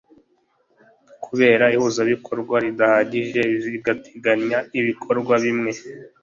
[1.23, 5.71] kubera ihuzabikorwa ridahagije zigateganya ibikorwa bimwe.